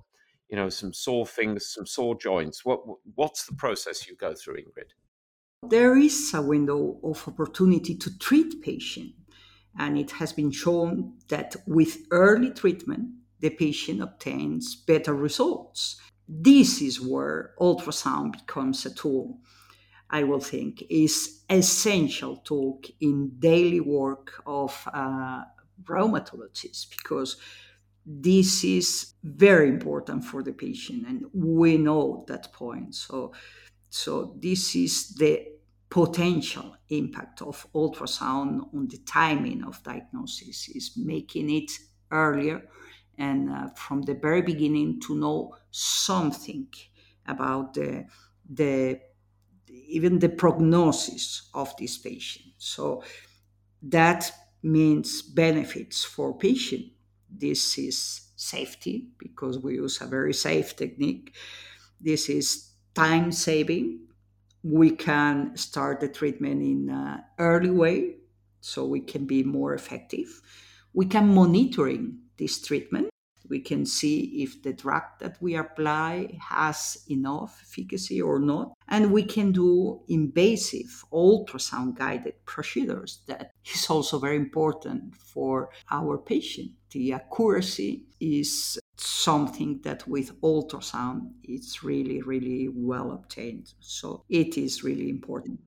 you 0.48 0.56
know 0.56 0.68
some 0.68 0.92
sore 0.92 1.26
fingers, 1.26 1.74
some 1.74 1.86
sore 1.86 2.16
joints. 2.16 2.64
What 2.64 2.80
what's 3.14 3.46
the 3.46 3.54
process 3.54 4.08
you 4.08 4.16
go 4.16 4.34
through, 4.34 4.56
Ingrid? 4.56 4.90
There 5.68 5.96
is 5.96 6.32
a 6.34 6.42
window 6.42 6.98
of 7.04 7.28
opportunity 7.28 7.94
to 7.94 8.18
treat 8.18 8.62
patient 8.62 9.12
and 9.78 9.98
it 9.98 10.10
has 10.12 10.32
been 10.32 10.50
shown 10.50 11.14
that 11.28 11.56
with 11.66 11.98
early 12.10 12.50
treatment, 12.50 13.10
the 13.40 13.50
patient 13.50 14.02
obtains 14.02 14.74
better 14.74 15.14
results. 15.14 16.00
This 16.28 16.80
is 16.80 17.00
where 17.00 17.54
ultrasound 17.60 18.32
becomes 18.32 18.84
a 18.86 18.94
tool. 18.94 19.38
I 20.10 20.24
will 20.24 20.40
think 20.40 20.82
is 20.90 21.42
essential 21.48 22.38
tool 22.38 22.80
in 23.00 23.32
daily 23.38 23.80
work 23.80 24.42
of 24.44 24.88
uh, 24.92 25.42
rheumatologists 25.84 26.86
because 26.90 27.36
this 28.06 28.64
is 28.64 29.14
very 29.22 29.68
important 29.68 30.24
for 30.24 30.42
the 30.42 30.52
patient 30.52 31.06
and 31.06 31.24
we 31.32 31.76
know 31.76 32.24
that 32.28 32.52
point. 32.52 32.94
So 32.94 33.32
so 33.90 34.36
this 34.40 34.74
is 34.76 35.14
the 35.14 35.46
potential 35.88 36.76
impact 36.88 37.42
of 37.42 37.66
ultrasound 37.74 38.72
on 38.72 38.86
the 38.86 38.98
timing 38.98 39.64
of 39.64 39.82
diagnosis 39.82 40.68
is 40.68 40.92
making 40.96 41.50
it 41.50 41.72
earlier 42.12 42.62
and 43.18 43.50
uh, 43.50 43.68
from 43.74 44.02
the 44.02 44.14
very 44.14 44.42
beginning 44.42 45.00
to 45.00 45.16
know 45.16 45.54
something 45.70 46.68
about 47.26 47.74
the, 47.74 48.04
the 48.48 49.00
even 49.68 50.18
the 50.18 50.28
prognosis 50.28 51.48
of 51.54 51.76
this 51.76 51.98
patient. 51.98 52.46
So 52.58 53.02
that 53.82 54.30
means 54.62 55.22
benefits 55.22 56.04
for 56.04 56.36
patient. 56.36 56.86
This 57.28 57.78
is 57.78 58.28
safety 58.36 59.08
because 59.18 59.58
we 59.58 59.74
use 59.74 60.00
a 60.00 60.06
very 60.06 60.34
safe 60.34 60.76
technique. 60.76 61.34
This 62.00 62.28
is 62.28 62.70
time 62.94 63.32
saving. 63.32 64.00
We 64.62 64.90
can 64.90 65.56
start 65.56 66.00
the 66.00 66.08
treatment 66.08 66.62
in 66.62 66.90
an 66.90 67.24
early 67.38 67.70
way 67.70 68.16
so 68.60 68.86
we 68.86 69.00
can 69.00 69.26
be 69.26 69.42
more 69.42 69.74
effective. 69.74 70.40
We 70.92 71.06
can 71.06 71.34
monitoring 71.34 72.18
this 72.36 72.60
treatment 72.60 73.09
we 73.50 73.60
can 73.60 73.84
see 73.84 74.42
if 74.42 74.62
the 74.62 74.72
drug 74.72 75.02
that 75.18 75.36
we 75.42 75.56
apply 75.56 76.38
has 76.40 77.04
enough 77.10 77.60
efficacy 77.62 78.22
or 78.22 78.38
not. 78.38 78.72
And 78.88 79.12
we 79.12 79.24
can 79.24 79.52
do 79.52 80.00
invasive 80.08 81.04
ultrasound 81.12 81.98
guided 81.98 82.44
procedures 82.46 83.22
that 83.26 83.50
is 83.74 83.90
also 83.90 84.18
very 84.18 84.36
important 84.36 85.14
for 85.16 85.70
our 85.90 86.16
patient. 86.16 86.70
The 86.92 87.12
accuracy 87.12 88.04
is 88.20 88.78
something 88.96 89.80
that 89.82 90.06
with 90.06 90.38
ultrasound 90.42 91.30
it's 91.42 91.82
really 91.82 92.20
really 92.20 92.68
well 92.68 93.12
obtained. 93.12 93.72
So 93.80 94.24
it 94.28 94.58
is 94.58 94.84
really 94.84 95.08
important 95.08 95.60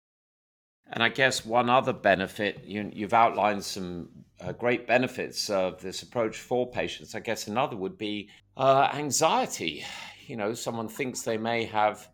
and 0.93 1.03
i 1.03 1.09
guess 1.09 1.45
one 1.45 1.69
other 1.69 1.93
benefit 1.93 2.63
you, 2.65 2.89
have 3.01 3.13
outlined 3.13 3.63
some 3.63 4.09
uh, 4.41 4.51
great 4.53 4.87
benefits 4.87 5.49
of 5.49 5.81
this 5.81 6.01
approach 6.01 6.39
for 6.39 6.69
patients 6.71 7.13
i 7.15 7.19
guess 7.19 7.47
another 7.47 7.75
would 7.75 7.97
be 7.97 8.29
uh, 8.57 8.89
anxiety 8.93 9.83
you 10.27 10.37
know 10.37 10.53
someone 10.53 10.87
thinks 10.87 11.21
they 11.21 11.37
may 11.37 11.65
have 11.65 12.07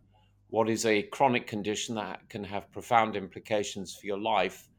what 0.50 0.68
is 0.68 0.86
a 0.86 1.04
chronic 1.04 1.46
condition 1.46 1.94
that 1.96 2.28
can 2.30 2.44
have 2.44 2.72
profound 2.72 3.16
implications 3.16 3.96
for 3.96 4.08
your 4.08 4.20
life 4.20 4.70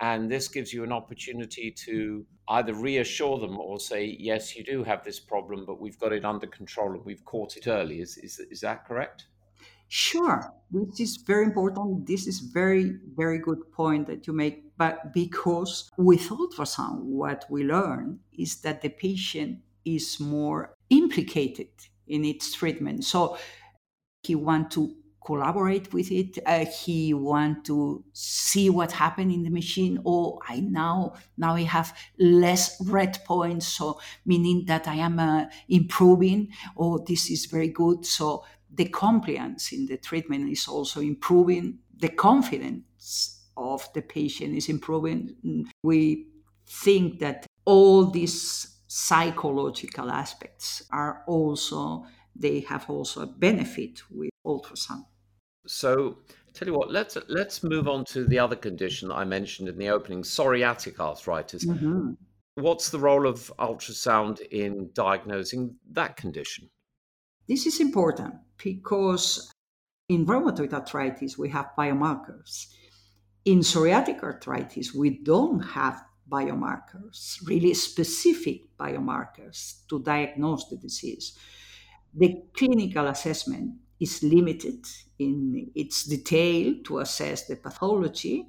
and 0.00 0.30
this 0.30 0.48
gives 0.48 0.72
you 0.72 0.84
an 0.84 0.92
opportunity 0.92 1.70
to 1.72 2.24
either 2.48 2.72
reassure 2.72 3.38
them 3.38 3.58
or 3.58 3.80
say, 3.80 4.16
yes, 4.18 4.56
you 4.56 4.62
do 4.62 4.84
have 4.84 5.02
this 5.02 5.18
problem, 5.18 5.64
but 5.66 5.80
we've 5.80 5.98
got 5.98 6.12
it 6.12 6.24
under 6.24 6.46
control 6.46 6.92
and 6.92 7.04
we've 7.04 7.24
caught 7.24 7.56
it 7.56 7.66
early. 7.66 8.00
Is, 8.00 8.16
is, 8.18 8.38
is 8.50 8.60
that 8.60 8.86
correct? 8.86 9.26
Sure. 9.88 10.52
This 10.70 11.00
is 11.00 11.16
very 11.16 11.44
important. 11.44 12.06
This 12.06 12.26
is 12.26 12.40
very, 12.40 12.98
very 13.16 13.38
good 13.38 13.72
point 13.72 14.06
that 14.06 14.26
you 14.26 14.32
make. 14.34 14.64
But 14.76 15.12
because 15.14 15.90
with 15.96 16.28
ultrasound, 16.28 17.02
what 17.02 17.46
we 17.50 17.64
learn 17.64 18.20
is 18.38 18.60
that 18.60 18.82
the 18.82 18.90
patient 18.90 19.60
is 19.84 20.20
more 20.20 20.74
implicated 20.90 21.68
in 22.06 22.24
its 22.24 22.52
treatment. 22.54 23.04
So 23.04 23.38
he 24.22 24.34
want 24.34 24.70
to 24.72 24.94
collaborate 25.24 25.92
with 25.92 26.10
it. 26.12 26.38
Uh, 26.46 26.64
he 26.66 27.12
want 27.14 27.64
to 27.66 28.04
see 28.12 28.70
what 28.70 28.92
happened 28.92 29.32
in 29.32 29.42
the 29.42 29.50
machine. 29.50 30.00
Oh, 30.06 30.40
I 30.48 30.60
now 30.60 31.14
now 31.36 31.54
I 31.54 31.62
have 31.62 31.96
less 32.18 32.80
red 32.86 33.18
points, 33.24 33.66
so 33.66 34.00
meaning 34.24 34.64
that 34.66 34.88
I 34.88 34.96
am 34.96 35.18
uh, 35.18 35.46
improving. 35.68 36.48
Oh, 36.76 36.98
this 36.98 37.30
is 37.30 37.46
very 37.46 37.68
good. 37.68 38.06
So 38.06 38.44
the 38.72 38.86
compliance 38.86 39.72
in 39.72 39.86
the 39.86 39.96
treatment 39.96 40.50
is 40.50 40.68
also 40.68 41.00
improving. 41.00 41.78
The 41.96 42.10
confidence 42.10 43.46
of 43.56 43.88
the 43.92 44.02
patient 44.02 44.56
is 44.56 44.68
improving. 44.68 45.66
We 45.82 46.28
think 46.66 47.18
that 47.20 47.46
all 47.64 48.06
these 48.06 48.76
psychological 48.86 50.10
aspects 50.10 50.82
are 50.90 51.22
also 51.26 52.06
they 52.34 52.60
have 52.60 52.88
also 52.88 53.22
a 53.22 53.26
benefit 53.26 54.00
with 54.10 54.30
ultrasound. 54.46 55.04
So, 55.66 56.18
tell 56.54 56.68
you 56.68 56.74
what, 56.74 56.90
let's 56.90 57.18
let's 57.28 57.62
move 57.62 57.88
on 57.88 58.04
to 58.06 58.24
the 58.24 58.38
other 58.38 58.56
condition 58.56 59.08
that 59.08 59.16
I 59.16 59.24
mentioned 59.24 59.68
in 59.68 59.76
the 59.76 59.88
opening, 59.88 60.22
psoriatic 60.22 61.00
arthritis. 61.00 61.64
Mm-hmm. 61.64 62.12
What's 62.54 62.90
the 62.90 62.98
role 62.98 63.26
of 63.26 63.52
ultrasound 63.58 64.40
in 64.50 64.90
diagnosing 64.94 65.76
that 65.92 66.16
condition? 66.16 66.70
This 67.48 67.64
is 67.64 67.80
important 67.80 68.34
because 68.62 69.50
in 70.10 70.26
rheumatoid 70.26 70.74
arthritis 70.74 71.38
we 71.38 71.48
have 71.48 71.70
biomarkers. 71.78 72.66
In 73.46 73.60
psoriatic 73.60 74.22
arthritis 74.22 74.92
we 74.94 75.18
don't 75.20 75.60
have 75.60 76.04
biomarkers, 76.30 77.38
really 77.46 77.72
specific 77.72 78.76
biomarkers 78.78 79.86
to 79.88 80.02
diagnose 80.02 80.68
the 80.68 80.76
disease. 80.76 81.38
The 82.14 82.42
clinical 82.54 83.06
assessment 83.06 83.76
is 83.98 84.22
limited 84.22 84.86
in 85.18 85.70
its 85.74 86.04
detail 86.04 86.74
to 86.84 86.98
assess 86.98 87.46
the 87.46 87.56
pathology. 87.56 88.46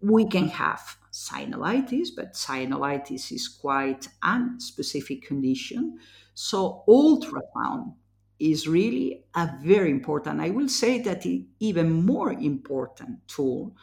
We 0.00 0.28
can 0.28 0.48
have 0.50 0.96
synovitis, 1.12 2.08
but 2.16 2.34
synovitis 2.34 3.32
is 3.32 3.48
quite 3.48 4.06
an 4.22 4.60
specific 4.60 5.22
condition. 5.22 5.98
So 6.34 6.84
ultrasound 6.88 7.94
is 8.40 8.66
really 8.66 9.24
a 9.34 9.50
very 9.62 9.90
important, 9.90 10.40
I 10.40 10.50
will 10.50 10.68
say 10.68 11.00
that 11.02 11.26
even 11.60 12.06
more 12.06 12.32
important 12.32 13.28
tool 13.28 13.76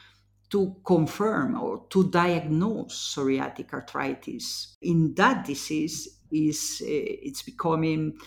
to 0.49 0.75
confirm 0.85 1.59
or 1.59 1.85
to 1.89 2.09
diagnose 2.09 3.15
psoriatic 3.15 3.73
arthritis. 3.73 4.77
In 4.81 5.13
that 5.15 5.45
disease 5.45 6.19
is 6.31 6.81
uh, 6.81 6.87
it's 6.87 7.43
becoming 7.43 8.17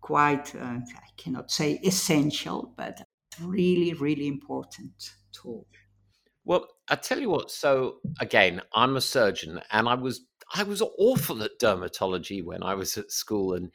quite, 0.00 0.54
uh, 0.54 0.78
I 0.78 1.08
cannot 1.16 1.50
say 1.50 1.80
essential, 1.82 2.72
but 2.76 3.00
really, 3.40 3.94
really 3.94 4.26
important 4.26 5.14
tool. 5.32 5.66
Well, 6.44 6.66
I 6.88 6.96
tell 6.96 7.18
you 7.18 7.30
what. 7.30 7.50
So 7.50 8.00
again, 8.20 8.60
I'm 8.74 8.96
a 8.96 9.00
surgeon, 9.00 9.60
and 9.72 9.88
I 9.88 9.94
was 9.94 10.20
I 10.52 10.62
was 10.62 10.82
awful 10.82 11.42
at 11.42 11.58
dermatology 11.60 12.44
when 12.44 12.62
I 12.62 12.74
was 12.74 12.98
at 12.98 13.10
school, 13.10 13.54
and 13.54 13.70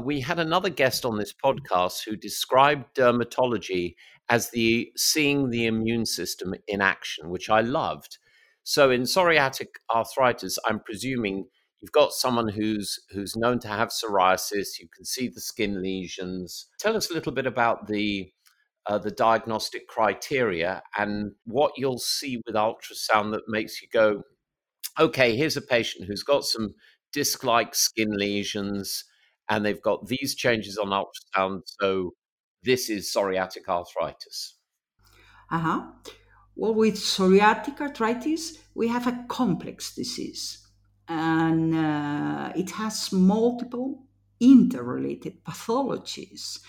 we 0.00 0.20
had 0.20 0.38
another 0.38 0.70
guest 0.70 1.04
on 1.04 1.18
this 1.18 1.34
podcast 1.44 2.04
who 2.04 2.16
described 2.16 2.96
dermatology 2.96 3.94
as 4.28 4.50
the 4.50 4.90
seeing 4.96 5.50
the 5.50 5.66
immune 5.66 6.06
system 6.06 6.54
in 6.66 6.80
action, 6.80 7.28
which 7.28 7.50
I 7.50 7.60
loved. 7.60 8.18
So 8.64 8.90
in 8.90 9.02
psoriatic 9.02 9.68
arthritis, 9.94 10.58
I'm 10.66 10.80
presuming 10.80 11.46
you've 11.80 11.92
got 11.92 12.12
someone 12.12 12.48
who's 12.48 12.98
who's 13.10 13.36
known 13.36 13.58
to 13.58 13.68
have 13.68 13.88
psoriasis 13.88 14.78
you 14.78 14.88
can 14.94 15.04
see 15.04 15.26
the 15.26 15.40
skin 15.40 15.82
lesions 15.82 16.68
tell 16.78 16.96
us 16.96 17.10
a 17.10 17.12
little 17.12 17.32
bit 17.32 17.44
about 17.44 17.88
the 17.88 18.30
uh, 18.86 18.98
the 18.98 19.10
diagnostic 19.10 19.86
criteria 19.88 20.82
and 20.96 21.32
what 21.44 21.72
you'll 21.76 21.98
see 21.98 22.40
with 22.46 22.54
ultrasound 22.56 23.32
that 23.32 23.42
makes 23.48 23.80
you 23.80 23.88
go, 23.92 24.22
okay, 24.98 25.36
here's 25.36 25.56
a 25.56 25.62
patient 25.62 26.06
who's 26.06 26.22
got 26.22 26.44
some 26.44 26.74
disc 27.12 27.44
like 27.44 27.74
skin 27.74 28.10
lesions 28.10 29.04
and 29.52 29.66
they've 29.66 29.82
got 29.82 30.06
these 30.06 30.34
changes 30.34 30.78
on 30.78 30.88
ultrasound. 30.88 31.62
So 31.80 32.14
this 32.62 32.88
is 32.88 33.12
psoriatic 33.12 33.68
arthritis. 33.68 34.58
Uh 35.50 35.58
huh. 35.58 35.82
Well, 36.56 36.74
with 36.74 36.94
psoriatic 36.94 37.80
arthritis, 37.80 38.58
we 38.74 38.88
have 38.88 39.06
a 39.06 39.24
complex 39.28 39.94
disease 39.94 40.66
and 41.06 41.74
uh, 41.74 42.52
it 42.56 42.70
has 42.70 43.12
multiple 43.12 44.06
interrelated 44.40 45.44
pathologies. 45.44 46.60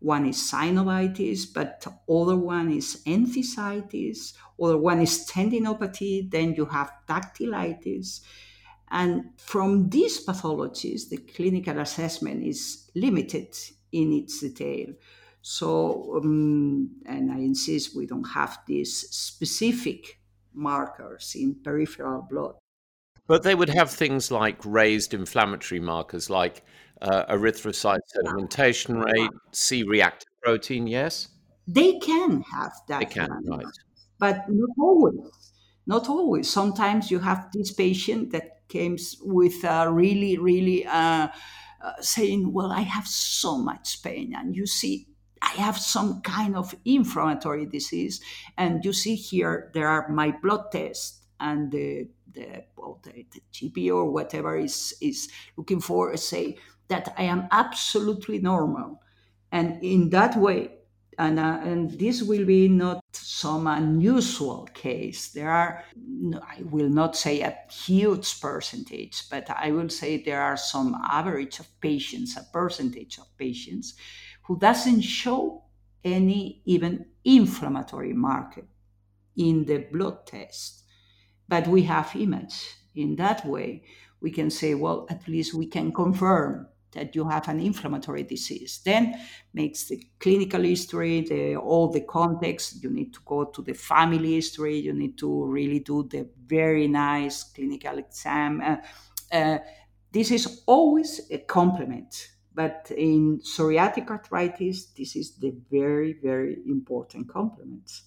One 0.00 0.26
is 0.26 0.38
synovitis, 0.38 1.46
but 1.54 1.86
other 2.10 2.36
one 2.36 2.72
is 2.72 3.02
enthesitis, 3.06 4.34
other 4.60 4.78
one 4.78 5.00
is 5.00 5.28
tendinopathy, 5.30 6.28
then 6.28 6.54
you 6.54 6.66
have 6.66 6.92
dactylitis. 7.08 8.20
And 8.92 9.30
from 9.38 9.88
these 9.88 10.24
pathologies, 10.24 11.08
the 11.08 11.16
clinical 11.16 11.78
assessment 11.80 12.44
is 12.44 12.90
limited 12.94 13.56
in 13.90 14.12
its 14.12 14.40
detail. 14.40 14.92
So, 15.40 16.20
um, 16.22 16.90
and 17.06 17.32
I 17.32 17.38
insist 17.38 17.96
we 17.96 18.06
don't 18.06 18.28
have 18.34 18.58
these 18.66 19.08
specific 19.10 20.20
markers 20.52 21.34
in 21.34 21.56
peripheral 21.64 22.26
blood. 22.30 22.54
But 23.26 23.42
they 23.42 23.54
would 23.54 23.70
have 23.70 23.90
things 23.90 24.30
like 24.30 24.58
raised 24.62 25.14
inflammatory 25.14 25.80
markers 25.80 26.28
like 26.28 26.62
uh, 27.00 27.24
erythrocyte 27.34 28.00
sedimentation 28.14 29.02
rate, 29.02 29.30
C 29.52 29.84
reactive 29.84 30.28
protein, 30.42 30.86
yes? 30.86 31.28
They 31.66 31.98
can 31.98 32.42
have 32.42 32.72
that. 32.88 33.00
They 33.00 33.06
can, 33.06 33.30
right. 33.46 33.64
But 34.18 34.44
not 34.48 34.70
always. 34.78 35.52
Not 35.86 36.08
always. 36.08 36.50
Sometimes 36.50 37.10
you 37.10 37.20
have 37.20 37.48
this 37.52 37.72
patient 37.72 38.32
that 38.32 38.61
comes 38.72 39.16
with 39.22 39.64
a 39.64 39.90
really, 39.90 40.38
really 40.38 40.86
uh, 40.86 41.28
uh, 41.82 41.92
saying, 42.00 42.52
Well, 42.52 42.72
I 42.72 42.80
have 42.80 43.06
so 43.06 43.58
much 43.58 44.02
pain. 44.02 44.34
And 44.36 44.56
you 44.56 44.66
see, 44.66 45.08
I 45.42 45.50
have 45.60 45.76
some 45.78 46.20
kind 46.22 46.56
of 46.56 46.74
inflammatory 46.84 47.66
disease. 47.66 48.20
And 48.56 48.84
you 48.84 48.92
see 48.92 49.16
here, 49.16 49.70
there 49.74 49.88
are 49.88 50.08
my 50.08 50.30
blood 50.42 50.70
tests 50.70 51.20
and 51.40 51.72
the, 51.72 52.08
the, 52.32 52.64
well, 52.76 53.00
the, 53.02 53.26
the 53.32 53.42
GP 53.52 53.88
or 53.92 54.10
whatever 54.10 54.56
is, 54.56 54.94
is 55.00 55.28
looking 55.56 55.80
for, 55.80 56.16
say, 56.16 56.58
that 56.88 57.12
I 57.18 57.24
am 57.24 57.48
absolutely 57.50 58.38
normal. 58.38 59.02
And 59.50 59.82
in 59.82 60.10
that 60.10 60.36
way, 60.36 60.70
and, 61.18 61.38
uh, 61.38 61.60
and 61.62 61.90
this 61.98 62.22
will 62.22 62.44
be 62.44 62.68
not 62.68 63.04
some 63.12 63.66
unusual 63.66 64.68
case. 64.72 65.28
There 65.32 65.50
are, 65.50 65.84
I 66.34 66.62
will 66.70 66.88
not 66.88 67.16
say 67.16 67.40
a 67.42 67.56
huge 67.70 68.40
percentage, 68.40 69.28
but 69.30 69.48
I 69.50 69.70
will 69.72 69.88
say 69.88 70.16
there 70.16 70.40
are 70.40 70.56
some 70.56 71.00
average 71.10 71.58
of 71.60 71.80
patients, 71.80 72.36
a 72.36 72.44
percentage 72.52 73.18
of 73.18 73.36
patients 73.36 73.94
who 74.44 74.58
doesn't 74.58 75.02
show 75.02 75.64
any 76.04 76.62
even 76.64 77.06
inflammatory 77.24 78.12
marker 78.12 78.66
in 79.36 79.64
the 79.64 79.78
blood 79.92 80.26
test. 80.26 80.82
But 81.48 81.68
we 81.68 81.82
have 81.82 82.16
image. 82.16 82.76
In 82.94 83.16
that 83.16 83.46
way, 83.46 83.84
we 84.20 84.30
can 84.30 84.50
say, 84.50 84.74
well, 84.74 85.06
at 85.10 85.26
least 85.28 85.54
we 85.54 85.66
can 85.66 85.92
confirm 85.92 86.68
that 86.92 87.14
you 87.14 87.28
have 87.28 87.48
an 87.48 87.60
inflammatory 87.60 88.22
disease. 88.22 88.80
Then 88.84 89.14
makes 89.52 89.88
the 89.88 90.06
clinical 90.20 90.62
history, 90.62 91.22
the, 91.22 91.56
all 91.56 91.88
the 91.88 92.02
context. 92.02 92.82
You 92.82 92.90
need 92.90 93.12
to 93.14 93.20
go 93.24 93.44
to 93.44 93.62
the 93.62 93.74
family 93.74 94.34
history. 94.34 94.78
You 94.78 94.92
need 94.92 95.18
to 95.18 95.44
really 95.44 95.80
do 95.80 96.04
the 96.04 96.28
very 96.46 96.88
nice 96.88 97.44
clinical 97.44 97.98
exam. 97.98 98.60
Uh, 98.60 98.76
uh, 99.34 99.58
this 100.12 100.30
is 100.30 100.62
always 100.66 101.20
a 101.30 101.38
complement. 101.38 102.28
But 102.54 102.92
in 102.94 103.40
psoriatic 103.40 104.10
arthritis, 104.10 104.86
this 104.86 105.16
is 105.16 105.36
the 105.36 105.54
very, 105.70 106.12
very 106.22 106.58
important 106.66 107.28
complement. 107.28 108.02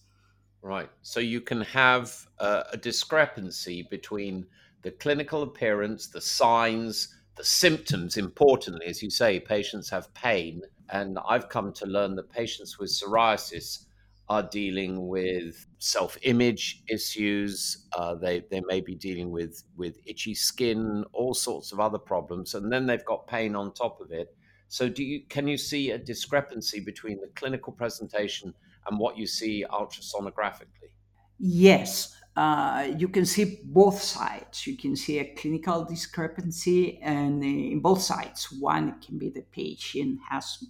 Right. 0.61 0.89
So 1.01 1.19
you 1.19 1.41
can 1.41 1.61
have 1.61 2.27
a 2.39 2.77
discrepancy 2.77 3.87
between 3.89 4.45
the 4.83 4.91
clinical 4.91 5.41
appearance, 5.41 6.07
the 6.07 6.21
signs, 6.21 7.15
the 7.35 7.43
symptoms, 7.43 8.17
importantly, 8.17 8.87
as 8.87 9.03
you 9.03 9.09
say, 9.09 9.39
patients 9.39 9.89
have 9.89 10.13
pain. 10.13 10.61
And 10.89 11.17
I've 11.27 11.49
come 11.49 11.73
to 11.73 11.85
learn 11.85 12.15
that 12.15 12.31
patients 12.31 12.79
with 12.79 12.89
psoriasis 12.89 13.85
are 14.27 14.43
dealing 14.43 15.07
with 15.07 15.65
self 15.79 16.17
image 16.23 16.83
issues. 16.89 17.87
Uh, 17.95 18.15
they, 18.15 18.43
they 18.49 18.61
may 18.67 18.81
be 18.81 18.95
dealing 18.95 19.31
with, 19.31 19.63
with 19.75 19.97
itchy 20.05 20.33
skin, 20.33 21.03
all 21.13 21.33
sorts 21.33 21.71
of 21.71 21.79
other 21.79 21.97
problems. 21.99 22.53
And 22.53 22.71
then 22.71 22.85
they've 22.85 23.05
got 23.05 23.27
pain 23.27 23.55
on 23.55 23.73
top 23.73 23.99
of 24.01 24.11
it. 24.11 24.35
So, 24.67 24.89
do 24.89 25.03
you, 25.03 25.21
can 25.29 25.47
you 25.47 25.57
see 25.57 25.91
a 25.91 25.97
discrepancy 25.97 26.79
between 26.79 27.19
the 27.21 27.29
clinical 27.35 27.71
presentation 27.73 28.53
and 28.87 28.99
what 28.99 29.17
you 29.17 29.27
see 29.27 29.65
ultrasonographically? 29.69 30.91
Yes, 31.37 32.14
uh, 32.35 32.91
you 32.97 33.07
can 33.07 33.25
see 33.25 33.61
both 33.63 34.01
sides. 34.01 34.67
You 34.67 34.75
can 34.77 34.95
see 34.95 35.19
a 35.19 35.33
clinical 35.35 35.85
discrepancy, 35.85 36.99
and 37.01 37.41
uh, 37.41 37.45
in 37.45 37.79
both 37.79 38.01
sides, 38.01 38.51
one 38.51 38.99
can 38.99 39.17
be 39.17 39.29
the 39.29 39.41
patient 39.41 40.19
has 40.29 40.63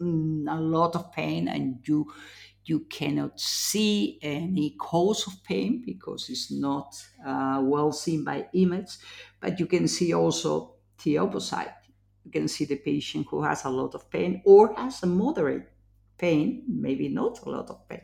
mm, 0.00 0.44
a 0.50 0.60
lot 0.60 0.96
of 0.96 1.12
pain, 1.12 1.48
and 1.48 1.86
you 1.86 2.12
you 2.64 2.80
cannot 2.80 3.38
see 3.38 4.18
any 4.22 4.70
cause 4.70 5.26
of 5.26 5.44
pain 5.44 5.82
because 5.84 6.30
it's 6.30 6.50
not 6.50 6.96
uh, 7.24 7.60
well 7.62 7.92
seen 7.92 8.24
by 8.24 8.48
image. 8.54 8.96
But 9.40 9.60
you 9.60 9.66
can 9.66 9.86
see 9.86 10.14
also 10.14 10.76
the 11.04 11.18
opposite. 11.18 11.74
You 12.24 12.30
can 12.30 12.48
see 12.48 12.64
the 12.64 12.76
patient 12.76 13.26
who 13.30 13.42
has 13.42 13.64
a 13.64 13.70
lot 13.70 13.94
of 13.94 14.10
pain 14.10 14.42
or 14.46 14.74
has 14.74 15.02
a 15.02 15.06
moderate 15.06 15.70
pain, 16.16 16.64
maybe 16.66 17.08
not 17.08 17.40
a 17.44 17.50
lot 17.50 17.68
of 17.68 17.86
pain. 17.88 18.00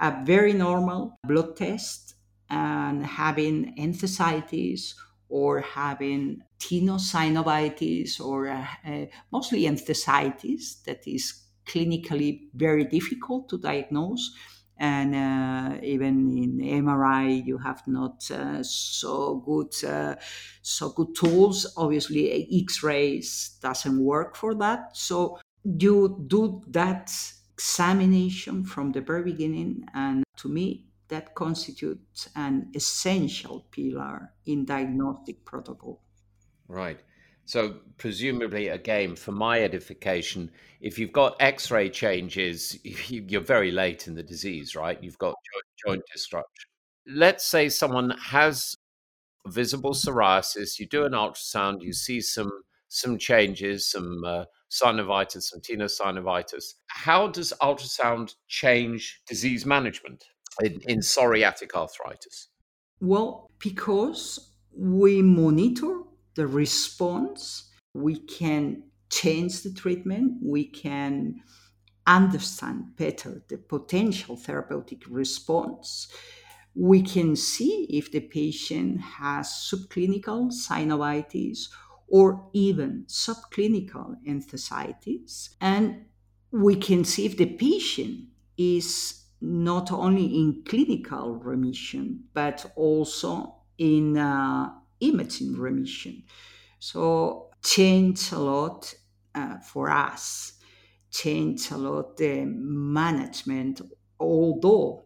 A 0.00 0.24
very 0.24 0.54
normal 0.54 1.18
blood 1.24 1.56
test 1.56 2.14
and 2.52 3.04
having 3.04 3.74
enthesitis 3.78 4.94
or 5.30 5.62
having 5.62 6.42
tenosynovitis 6.60 8.20
or 8.20 8.48
uh, 8.48 8.66
uh, 8.86 9.06
mostly 9.32 9.62
enthesitis 9.62 10.84
that 10.84 11.08
is 11.08 11.42
clinically 11.66 12.42
very 12.54 12.84
difficult 12.84 13.48
to 13.48 13.56
diagnose 13.56 14.36
and 14.76 15.14
uh, 15.14 15.78
even 15.82 16.36
in 16.36 16.58
MRI 16.84 17.44
you 17.46 17.56
have 17.56 17.82
not 17.86 18.30
uh, 18.30 18.62
so 18.62 19.36
good 19.46 19.72
uh, 19.88 20.16
so 20.62 20.90
good 20.90 21.14
tools. 21.14 21.72
Obviously, 21.76 22.48
X-rays 22.64 23.58
doesn't 23.62 23.98
work 24.02 24.34
for 24.34 24.54
that. 24.56 24.96
So 24.96 25.38
you 25.62 26.24
do 26.26 26.62
that 26.68 27.12
examination 27.54 28.64
from 28.64 28.90
the 28.90 29.00
very 29.00 29.22
beginning, 29.22 29.84
and 29.94 30.24
to 30.38 30.48
me, 30.48 30.86
that 31.12 31.34
constitutes 31.34 32.30
an 32.36 32.70
essential 32.74 33.66
pillar 33.70 34.32
in 34.46 34.64
diagnostic 34.64 35.44
protocol. 35.44 36.00
Right. 36.68 36.98
So, 37.44 37.80
presumably, 37.98 38.68
again, 38.68 39.14
for 39.16 39.32
my 39.32 39.60
edification, 39.62 40.50
if 40.80 40.98
you've 40.98 41.12
got 41.12 41.36
x 41.38 41.70
ray 41.70 41.90
changes, 41.90 42.78
you're 43.10 43.42
very 43.42 43.70
late 43.70 44.08
in 44.08 44.14
the 44.14 44.22
disease, 44.22 44.74
right? 44.74 44.98
You've 45.02 45.18
got 45.18 45.34
joint, 45.86 46.02
disruption. 46.10 46.70
Let's 47.06 47.44
say 47.44 47.68
someone 47.68 48.14
has 48.18 48.74
visible 49.46 49.92
psoriasis, 49.92 50.78
you 50.78 50.86
do 50.86 51.04
an 51.04 51.12
ultrasound, 51.12 51.82
you 51.82 51.92
see 51.92 52.22
some 52.22 52.50
some 52.88 53.18
changes, 53.18 53.90
some 53.90 54.22
uh, 54.24 54.44
synovitis, 54.70 55.42
some 55.42 55.60
tenosynovitis. 55.60 56.64
How 56.86 57.26
does 57.28 57.52
ultrasound 57.60 58.34
change 58.48 59.20
disease 59.26 59.66
management? 59.66 60.24
In, 60.62 60.80
in 60.86 60.98
psoriatic 61.00 61.74
arthritis? 61.74 62.48
Well, 63.00 63.50
because 63.58 64.52
we 64.76 65.22
monitor 65.22 66.02
the 66.34 66.46
response, 66.46 67.70
we 67.94 68.18
can 68.18 68.84
change 69.10 69.62
the 69.62 69.72
treatment, 69.72 70.38
we 70.42 70.64
can 70.64 71.42
understand 72.06 72.96
better 72.96 73.42
the 73.48 73.58
potential 73.58 74.36
therapeutic 74.36 75.02
response. 75.08 76.08
We 76.74 77.02
can 77.02 77.36
see 77.36 77.86
if 77.90 78.10
the 78.10 78.20
patient 78.20 79.00
has 79.00 79.48
subclinical 79.48 80.52
synovitis 80.52 81.68
or 82.08 82.48
even 82.52 83.04
subclinical 83.08 84.16
enthesitis. 84.26 85.50
And 85.60 86.06
we 86.50 86.76
can 86.76 87.04
see 87.04 87.26
if 87.26 87.36
the 87.36 87.46
patient 87.46 88.28
is 88.56 89.21
not 89.42 89.92
only 89.92 90.26
in 90.26 90.62
clinical 90.64 91.34
remission, 91.36 92.24
but 92.34 92.70
also 92.76 93.56
in 93.78 94.16
uh, 94.16 94.72
imaging 95.00 95.54
remission. 95.56 96.24
So, 96.78 97.50
change 97.62 98.32
a 98.32 98.38
lot 98.38 98.94
uh, 99.34 99.58
for 99.60 99.90
us. 99.90 100.54
change 101.10 101.70
a 101.70 101.76
lot 101.76 102.16
the 102.16 102.44
management, 102.46 103.80
although 104.18 105.04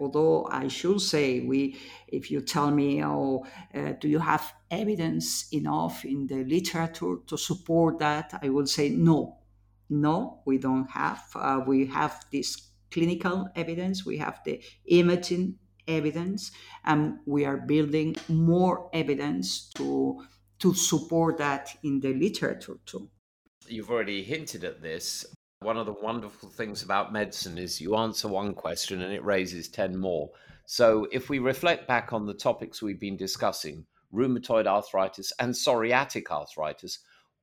although 0.00 0.46
I 0.50 0.68
should 0.68 1.00
say 1.00 1.40
we 1.40 1.78
if 2.08 2.30
you 2.30 2.40
tell 2.40 2.70
me 2.70 3.04
oh 3.04 3.46
uh, 3.74 3.92
do 4.00 4.08
you 4.08 4.18
have 4.18 4.52
evidence 4.70 5.52
enough 5.52 6.04
in 6.04 6.26
the 6.26 6.44
literature 6.44 7.18
to 7.26 7.38
support 7.38 7.98
that 8.00 8.38
I 8.42 8.48
will 8.48 8.66
say 8.66 8.88
no 8.90 9.38
no 9.88 10.42
we 10.46 10.58
don't 10.58 10.90
have 10.90 11.22
uh, 11.36 11.60
we 11.66 11.86
have 11.86 12.24
this 12.32 12.70
clinical 12.94 13.48
evidence 13.56 14.06
we 14.06 14.16
have 14.16 14.38
the 14.44 14.62
imaging 14.86 15.54
evidence 15.86 16.50
and 16.84 17.18
we 17.26 17.44
are 17.44 17.58
building 17.58 18.16
more 18.28 18.88
evidence 18.94 19.68
to 19.74 20.24
to 20.58 20.72
support 20.72 21.36
that 21.36 21.68
in 21.82 22.00
the 22.00 22.14
literature 22.14 22.78
too 22.86 23.10
you've 23.68 23.90
already 23.90 24.22
hinted 24.22 24.64
at 24.64 24.80
this 24.80 25.26
one 25.64 25.78
of 25.78 25.86
the 25.86 25.94
wonderful 25.94 26.50
things 26.50 26.82
about 26.82 27.12
medicine 27.12 27.56
is 27.56 27.80
you 27.80 27.96
answer 27.96 28.28
one 28.28 28.52
question 28.52 29.00
and 29.00 29.14
it 29.14 29.24
raises 29.24 29.68
10 29.68 29.96
more. 29.96 30.28
So, 30.66 31.08
if 31.10 31.30
we 31.30 31.38
reflect 31.38 31.88
back 31.88 32.12
on 32.12 32.26
the 32.26 32.34
topics 32.34 32.82
we've 32.82 33.00
been 33.00 33.16
discussing 33.16 33.86
rheumatoid 34.12 34.66
arthritis 34.66 35.32
and 35.40 35.54
psoriatic 35.54 36.30
arthritis 36.30 36.98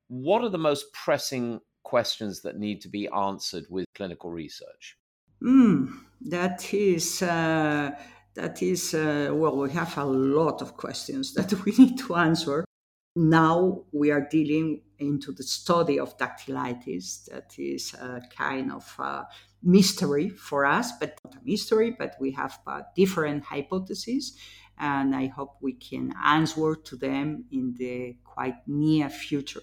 what 0.07 0.43
are 0.43 0.49
the 0.49 0.57
most 0.57 0.91
pressing 0.93 1.59
questions 1.83 2.41
that 2.41 2.59
need 2.59 2.81
to 2.81 2.89
be 2.89 3.07
answered 3.09 3.65
with 3.69 3.85
clinical 3.95 4.29
research? 4.29 4.97
Mm, 5.41 5.91
that 6.21 6.73
is. 6.73 7.21
Uh, 7.21 7.91
that 8.33 8.61
is, 8.61 8.93
uh, 8.93 9.29
well, 9.33 9.57
we 9.57 9.71
have 9.71 9.97
a 9.97 10.05
lot 10.05 10.61
of 10.61 10.77
questions 10.77 11.33
that 11.35 11.51
we 11.65 11.73
need 11.77 11.97
to 11.99 12.15
answer. 12.15 12.63
Now 13.15 13.83
we 13.91 14.09
are 14.11 14.21
dealing 14.21 14.83
into 14.99 15.33
the 15.33 15.43
study 15.43 15.99
of 15.99 16.17
dactylitis. 16.17 17.25
That 17.25 17.53
is 17.57 17.93
a 17.95 18.21
kind 18.35 18.71
of 18.71 18.95
a 18.99 19.27
mystery 19.61 20.29
for 20.29 20.65
us, 20.65 20.93
but 20.97 21.19
not 21.25 21.35
a 21.35 21.39
mystery, 21.43 21.93
but 21.97 22.15
we 22.21 22.31
have 22.31 22.57
different 22.95 23.43
hypotheses. 23.43 24.37
And 24.77 25.13
I 25.13 25.27
hope 25.27 25.57
we 25.61 25.73
can 25.73 26.13
answer 26.23 26.75
to 26.75 26.95
them 26.95 27.45
in 27.51 27.75
the 27.77 28.15
quite 28.23 28.65
near 28.65 29.09
future 29.09 29.61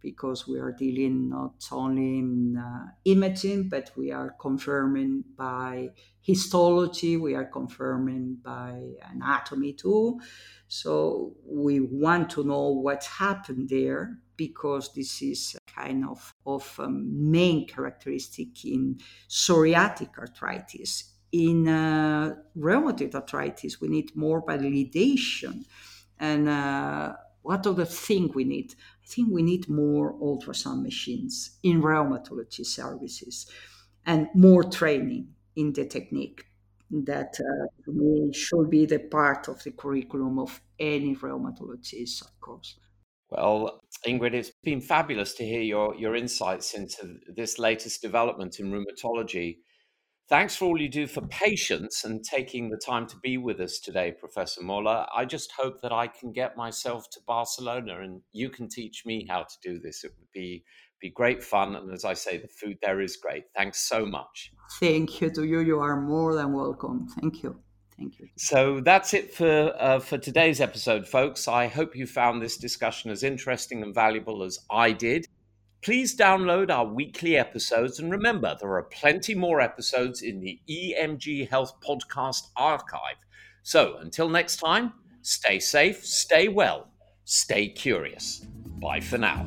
because 0.00 0.48
we 0.48 0.58
are 0.58 0.72
dealing 0.72 1.28
not 1.30 1.54
only 1.70 2.18
in 2.18 2.56
uh, 2.56 2.86
imaging, 3.04 3.68
but 3.68 3.90
we 3.96 4.10
are 4.10 4.34
confirming 4.40 5.24
by 5.36 5.90
histology, 6.20 7.16
we 7.16 7.34
are 7.34 7.44
confirming 7.44 8.38
by 8.42 8.80
anatomy 9.10 9.72
too. 9.72 10.20
So 10.68 11.34
we 11.44 11.80
want 11.80 12.30
to 12.30 12.44
know 12.44 12.68
what 12.70 13.04
happened 13.04 13.68
there 13.68 14.18
because 14.36 14.94
this 14.94 15.20
is 15.22 15.56
kind 15.74 16.04
of, 16.04 16.32
of 16.46 16.78
a 16.78 16.88
main 16.88 17.66
characteristic 17.66 18.64
in 18.64 18.98
psoriatic 19.28 20.18
arthritis. 20.18 21.12
In 21.32 21.68
uh, 21.68 22.34
rheumatoid 22.56 23.14
arthritis, 23.14 23.80
we 23.80 23.88
need 23.88 24.16
more 24.16 24.42
validation. 24.44 25.64
And 26.18 26.48
uh, 26.48 27.14
what 27.42 27.66
other 27.66 27.84
thing 27.84 28.30
we 28.34 28.44
need? 28.44 28.74
I 29.10 29.14
think 29.14 29.28
we 29.32 29.42
need 29.42 29.68
more 29.68 30.14
ultrasound 30.20 30.82
machines 30.82 31.58
in 31.64 31.82
rheumatology 31.82 32.64
services 32.64 33.50
and 34.06 34.28
more 34.34 34.62
training 34.62 35.34
in 35.56 35.72
the 35.72 35.84
technique 35.84 36.44
that 36.90 37.34
uh, 37.40 38.32
should 38.32 38.70
be 38.70 38.86
the 38.86 39.00
part 39.00 39.48
of 39.48 39.62
the 39.64 39.72
curriculum 39.72 40.38
of 40.38 40.60
any 40.78 41.16
rheumatologist, 41.16 42.22
of 42.22 42.40
course. 42.40 42.78
Well, 43.30 43.80
Ingrid, 44.06 44.34
it's 44.34 44.52
been 44.62 44.80
fabulous 44.80 45.34
to 45.34 45.44
hear 45.44 45.62
your, 45.62 45.96
your 45.96 46.14
insights 46.14 46.74
into 46.74 47.16
this 47.34 47.58
latest 47.58 48.02
development 48.02 48.60
in 48.60 48.70
rheumatology. 48.70 49.58
Thanks 50.30 50.54
for 50.54 50.66
all 50.66 50.80
you 50.80 50.88
do 50.88 51.08
for 51.08 51.22
patients 51.22 52.04
and 52.04 52.22
taking 52.22 52.70
the 52.70 52.76
time 52.76 53.08
to 53.08 53.16
be 53.16 53.36
with 53.36 53.58
us 53.58 53.80
today, 53.80 54.12
Professor 54.12 54.62
Moller. 54.62 55.04
I 55.12 55.24
just 55.24 55.50
hope 55.58 55.80
that 55.80 55.90
I 55.90 56.06
can 56.06 56.30
get 56.30 56.56
myself 56.56 57.10
to 57.10 57.20
Barcelona 57.26 58.02
and 58.02 58.20
you 58.30 58.48
can 58.48 58.68
teach 58.68 59.04
me 59.04 59.26
how 59.28 59.42
to 59.42 59.54
do 59.60 59.80
this. 59.80 60.04
It 60.04 60.12
would 60.16 60.30
be 60.32 60.62
be 61.00 61.10
great 61.10 61.42
fun. 61.42 61.74
And 61.74 61.92
as 61.92 62.04
I 62.04 62.12
say, 62.14 62.36
the 62.36 62.46
food 62.46 62.78
there 62.80 63.00
is 63.00 63.16
great. 63.16 63.46
Thanks 63.56 63.80
so 63.88 64.06
much. 64.06 64.52
Thank 64.78 65.20
you 65.20 65.30
to 65.30 65.42
you. 65.42 65.60
You 65.60 65.80
are 65.80 66.00
more 66.00 66.36
than 66.36 66.52
welcome. 66.52 67.08
Thank 67.20 67.42
you. 67.42 67.58
Thank 67.96 68.20
you. 68.20 68.28
So 68.36 68.80
that's 68.80 69.12
it 69.14 69.34
for 69.34 69.74
uh, 69.80 69.98
for 69.98 70.16
today's 70.16 70.60
episode, 70.60 71.08
folks. 71.08 71.48
I 71.48 71.66
hope 71.66 71.96
you 71.96 72.06
found 72.06 72.40
this 72.40 72.56
discussion 72.56 73.10
as 73.10 73.24
interesting 73.24 73.82
and 73.82 73.92
valuable 73.92 74.44
as 74.44 74.60
I 74.70 74.92
did. 74.92 75.26
Please 75.82 76.14
download 76.14 76.70
our 76.70 76.84
weekly 76.84 77.38
episodes 77.38 77.98
and 78.00 78.10
remember 78.12 78.54
there 78.60 78.74
are 78.74 78.82
plenty 78.82 79.34
more 79.34 79.62
episodes 79.62 80.20
in 80.20 80.40
the 80.40 80.60
EMG 80.68 81.48
Health 81.48 81.72
Podcast 81.80 82.48
archive. 82.54 83.16
So 83.62 83.96
until 83.96 84.28
next 84.28 84.56
time, 84.56 84.92
stay 85.22 85.58
safe, 85.58 86.04
stay 86.04 86.48
well, 86.48 86.88
stay 87.24 87.68
curious. 87.68 88.46
Bye 88.80 89.00
for 89.00 89.16
now. 89.16 89.46